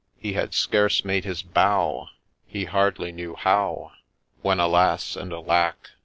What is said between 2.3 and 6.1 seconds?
He hardly knew how, When alas! and alack